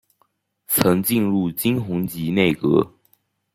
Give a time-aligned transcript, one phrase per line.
[0.65, 2.91] 曾进入金弘集内阁。